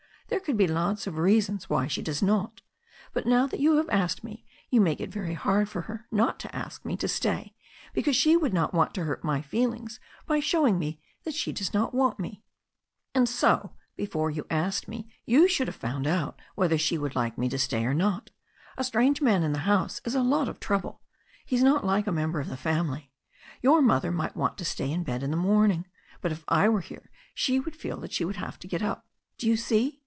[0.27, 2.61] There could be lots of reasons why she does not,
[3.11, 6.39] but now that you have asked me you make it very hard for her not
[6.39, 7.53] to ask me to stay
[7.93, 11.73] because she would not want to hurt my feelings by showing me that she does
[11.73, 12.41] not want me.
[13.13, 17.37] And so, before you asked me you should have found out whether she would like
[17.37, 18.25] me to stay or THE STORY OF A NEW ZEALAND
[18.55, 21.01] RIVER 145 not A strange man in a house is a lot of trouble;
[21.45, 23.11] he's not like a member of the family.
[23.61, 25.87] Your mother might want to stay in bed in the morning,
[26.21, 29.05] but if I were here she would feel she would have to get up.
[29.37, 29.97] Do you see?"